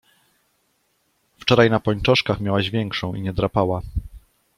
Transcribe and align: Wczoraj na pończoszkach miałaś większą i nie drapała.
Wczoraj 1.39 1.69
na 1.69 1.79
pończoszkach 1.79 2.39
miałaś 2.39 2.69
większą 2.69 3.15
i 3.15 3.21
nie 3.21 3.33
drapała. 3.33 3.81